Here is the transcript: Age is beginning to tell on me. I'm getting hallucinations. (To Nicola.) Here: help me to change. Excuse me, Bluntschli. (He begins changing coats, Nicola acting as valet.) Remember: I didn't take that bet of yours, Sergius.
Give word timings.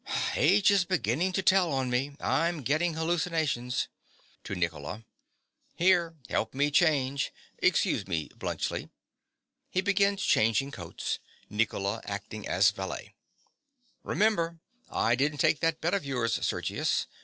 Age 0.33 0.71
is 0.71 0.83
beginning 0.83 1.31
to 1.33 1.43
tell 1.43 1.71
on 1.71 1.91
me. 1.91 2.15
I'm 2.19 2.63
getting 2.63 2.95
hallucinations. 2.95 3.87
(To 4.45 4.55
Nicola.) 4.55 5.03
Here: 5.75 6.15
help 6.27 6.55
me 6.55 6.71
to 6.71 6.71
change. 6.71 7.31
Excuse 7.59 8.07
me, 8.07 8.29
Bluntschli. 8.29 8.89
(He 9.69 9.81
begins 9.81 10.23
changing 10.25 10.71
coats, 10.71 11.19
Nicola 11.51 12.01
acting 12.05 12.47
as 12.47 12.71
valet.) 12.71 13.13
Remember: 14.01 14.57
I 14.89 15.13
didn't 15.13 15.37
take 15.37 15.59
that 15.59 15.81
bet 15.81 15.93
of 15.93 16.03
yours, 16.03 16.33
Sergius. 16.43 17.05